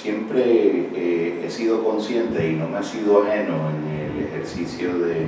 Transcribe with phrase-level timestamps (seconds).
[0.00, 0.42] siempre
[0.94, 5.26] eh, he sido consciente y no me ha sido ajeno en el ejercicio de,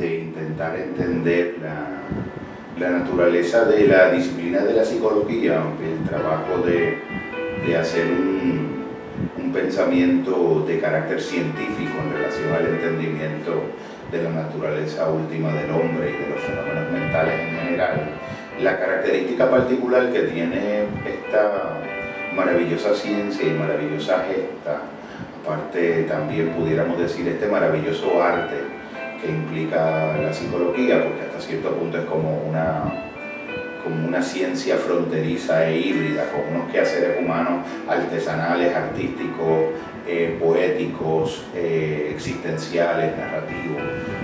[0.00, 6.98] intentar entender la, naturaleza de la disciplina de la psicología, el trabajo de,
[7.76, 8.84] hacer un,
[9.42, 13.62] un, pensamiento de carácter científico en relación al entendimiento
[14.12, 18.10] de la naturaleza última del hombre y de los fenómenos mentales en general.
[18.62, 21.80] La característica particular que tiene esta
[22.38, 24.82] maravillosa ciencia y maravillosa gesta,
[25.42, 28.56] aparte también pudiéramos decir este maravilloso arte
[29.20, 32.84] que implica la psicología, porque hasta cierto punto es como una,
[33.82, 39.74] como una ciencia fronteriza e híbrida, con unos quehaceres humanos artesanales, artísticos,
[40.06, 43.82] eh, poéticos, eh, existenciales, narrativos,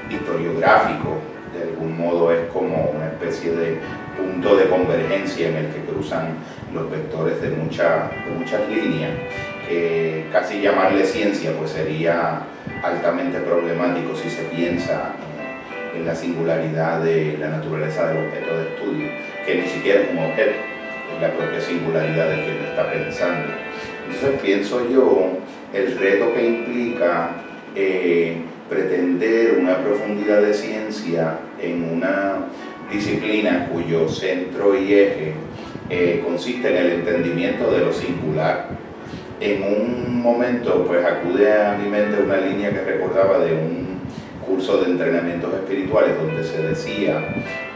[0.09, 1.15] historiográficos,
[1.53, 2.84] de algún modo es como
[3.24, 3.78] especie de
[4.16, 6.34] punto de convergencia en el que cruzan
[6.73, 9.12] los vectores de, mucha, muchas líneas,
[9.69, 12.42] que casi llamarle ciencia pues sería
[12.83, 15.12] altamente problemático si se piensa
[15.94, 19.08] en la singularidad de la naturaleza del objeto de estudio,
[19.47, 20.56] que ni siquiera es un objeto,
[21.14, 23.48] es la propia singularidad de quien lo está pensando.
[24.05, 25.38] Entonces pienso yo
[25.72, 27.31] el reto que implica
[27.75, 32.47] eh, pretender una profundidad de ciencia en una
[32.91, 35.33] disciplina cuyo centro y eje
[35.91, 38.69] eh, consiste en el entendimiento de lo singular.
[39.41, 44.01] En un momento, pues acude a mi mente una línea que recordaba de un
[44.47, 47.23] curso de entrenamientos espirituales donde se decía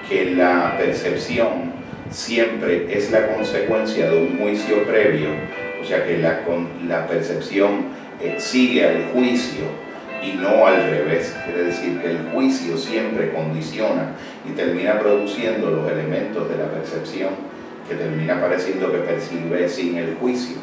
[0.09, 1.73] que la percepción
[2.11, 5.29] siempre es la consecuencia de un juicio previo,
[5.81, 6.41] o sea que la,
[6.86, 7.86] la percepción
[8.23, 9.64] eh, sigue al juicio
[10.22, 11.36] y no al revés.
[11.44, 14.14] Quiere decir que el juicio siempre condiciona
[14.48, 17.30] y termina produciendo los elementos de la percepción
[17.88, 20.56] que termina pareciendo que percibe sin el juicio.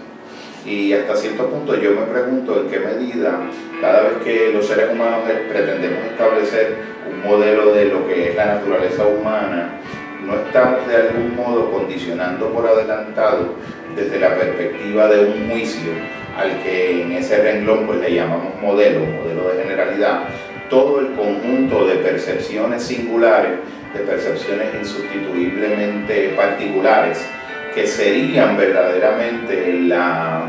[0.65, 3.39] Y hasta cierto punto yo me pregunto en qué medida
[3.81, 6.75] cada vez que los seres humanos pretendemos establecer
[7.07, 9.79] un modelo de lo que es la naturaleza humana,
[10.25, 13.53] no estamos de algún modo condicionando por adelantado
[13.95, 15.91] desde la perspectiva de un juicio
[16.37, 20.23] al que en ese renglón pues le llamamos modelo, modelo de generalidad,
[20.69, 23.51] todo el conjunto de percepciones singulares
[23.93, 27.25] de percepciones insustituiblemente particulares
[27.73, 30.43] que serían verdaderamente la,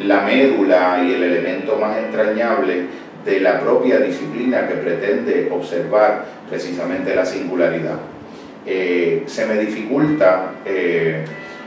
[0.00, 2.86] la médula y el elemento más entrañable
[3.24, 7.98] de la propia disciplina que pretende observar precisamente la singularidad.
[8.66, 11.24] Eh, se me dificulta eh,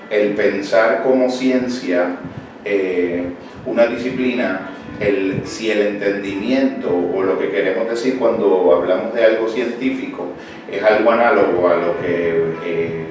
[0.10, 2.18] el pensar como ciencia
[2.64, 3.24] eh,
[3.68, 4.70] una disciplina
[5.00, 10.30] el, si el entendimiento o lo que queremos decir cuando hablamos de algo científico
[10.72, 13.06] es algo análogo a lo que eh,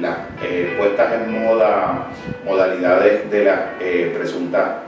[0.00, 2.08] las eh, puestas en moda,
[2.44, 4.82] modalidades de las eh, presuntas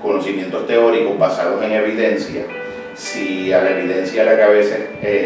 [0.00, 2.42] conocimientos teóricos basados en evidencia,
[2.94, 4.80] si a la evidencia a la que a veces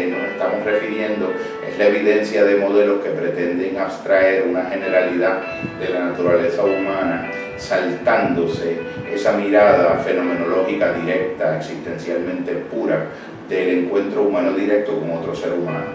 [0.09, 1.33] nos estamos refiriendo
[1.67, 5.41] es la evidencia de modelos que pretenden abstraer una generalidad
[5.79, 8.77] de la naturaleza humana, saltándose
[9.13, 13.07] esa mirada fenomenológica directa, existencialmente pura,
[13.49, 15.87] del encuentro humano directo con otro ser humano,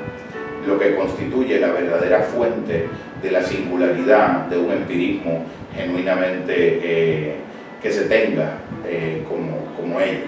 [0.66, 2.88] lo que constituye la verdadera fuente
[3.22, 5.44] de la singularidad de un empirismo
[5.75, 7.36] genuinamente eh,
[7.81, 10.26] que se tenga eh, como, como ello,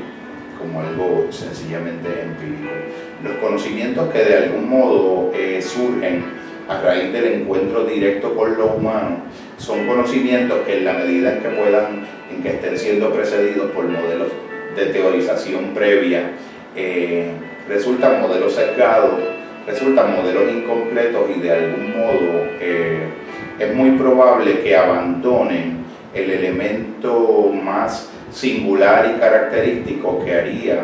[0.59, 2.71] como algo sencillamente empírico.
[3.25, 6.25] Los conocimientos que de algún modo eh, surgen
[6.69, 9.23] a raíz del encuentro directo con lo humano
[9.59, 13.87] son conocimientos que en la medida en que puedan, en que estén siendo precedidos por
[13.87, 14.29] modelos
[14.77, 16.33] de teorización previa,
[16.75, 17.31] eh,
[17.69, 19.15] resultan modelos sesgados,
[19.67, 23.01] resultan modelos incompletos y de algún modo eh,
[23.59, 25.79] es muy probable que abandonen
[26.15, 30.81] el elemento más singular y característico que haría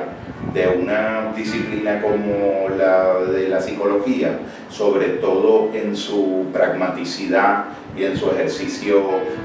[0.52, 4.38] de una disciplina como la de la psicología,
[4.70, 7.64] sobre todo en su pragmaticidad
[7.96, 9.02] y en su ejercicio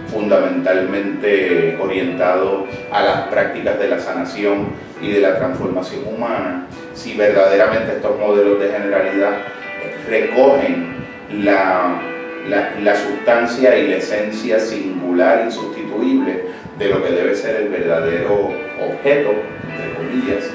[0.08, 4.68] fundamentalmente orientado a las prácticas de la sanación
[5.02, 9.34] y de la transformación humana, si verdaderamente estos modelos de generalidad
[10.10, 10.96] recogen
[11.44, 12.02] la,
[12.50, 16.46] la, sustancia y la esencia singular, insustituible
[16.80, 18.52] de lo que debe ser el verdadero
[18.82, 19.32] objeto,
[19.70, 20.46] entre comillas,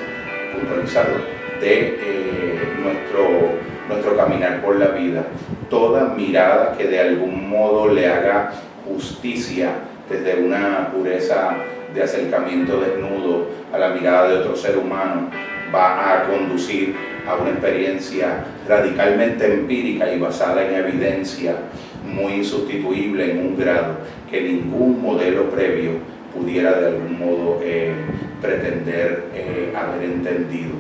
[0.52, 1.14] puntualizado,
[1.60, 5.25] de eh, nuestro nuestro caminar por la vida.
[5.69, 8.52] Toda mirada que de algún modo le haga
[8.87, 9.72] justicia
[10.08, 11.56] desde una pureza
[11.94, 15.31] de acercamiento desnudo a la mirada de otro ser humano
[15.75, 16.94] va a conducir
[17.26, 21.56] a una experiencia radicalmente empírica y basada en evidencia
[22.04, 23.96] muy insustituible en un grado
[24.31, 25.93] que ningún modelo previo
[26.34, 27.94] pudiera de algún modo eh,
[28.42, 30.72] pretender eh, haber entendido.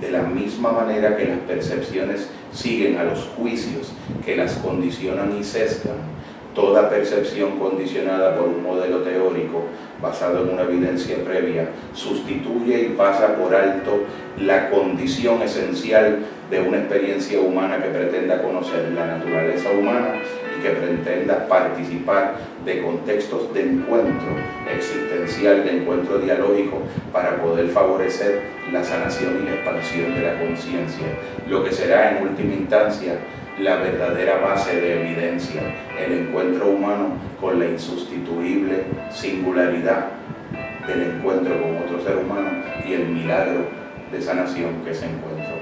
[0.00, 3.92] De la misma manera que las percepciones siguen a los juicios
[4.24, 5.98] que las condicionan y sesgan,
[6.54, 9.64] toda percepción condicionada por un modelo teórico
[10.00, 14.04] basado en una evidencia previa sustituye y pasa por alto
[14.38, 16.20] la condición esencial
[16.50, 20.14] de una experiencia humana que pretenda conocer la naturaleza humana
[20.60, 24.36] que pretenda participar de contextos de encuentro
[24.72, 28.42] existencial, de encuentro dialógico, para poder favorecer
[28.72, 31.06] la sanación y la expansión de la conciencia,
[31.48, 33.18] lo que será en última instancia
[33.58, 35.60] la verdadera base de evidencia,
[35.98, 40.06] el encuentro humano con la insustituible singularidad
[40.86, 42.50] del encuentro con otro ser humano
[42.86, 43.66] y el milagro
[44.10, 45.60] de sanación que ese encuentro